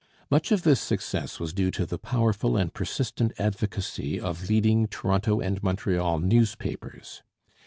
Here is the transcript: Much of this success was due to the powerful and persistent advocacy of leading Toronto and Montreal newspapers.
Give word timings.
Much 0.31 0.51
of 0.51 0.63
this 0.63 0.81
success 0.81 1.39
was 1.39 1.53
due 1.53 1.69
to 1.69 1.85
the 1.85 1.99
powerful 1.99 2.57
and 2.57 2.73
persistent 2.73 3.31
advocacy 3.37 4.19
of 4.19 4.49
leading 4.49 4.87
Toronto 4.87 5.39
and 5.39 5.61
Montreal 5.61 6.17
newspapers. 6.17 7.21